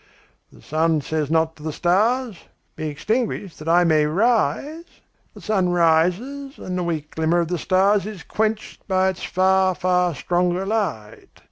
The 0.51 0.63
sun 0.63 1.01
says 1.01 1.29
not 1.29 1.55
to 1.57 1.61
the 1.61 1.71
stars: 1.71 2.39
'Be 2.75 2.87
extinguished 2.87 3.59
that 3.59 3.69
I 3.69 3.83
may 3.83 4.07
rise.' 4.07 4.99
The 5.35 5.41
sun 5.41 5.69
rises 5.69 6.57
and 6.57 6.75
the 6.75 6.81
weak 6.81 7.13
glimmer 7.13 7.39
of 7.41 7.49
the 7.49 7.59
stars 7.59 8.07
is 8.07 8.23
quenched 8.23 8.87
by 8.87 9.09
its 9.09 9.21
far, 9.21 9.75
far 9.75 10.15
stronger 10.15 10.65
light. 10.65 11.39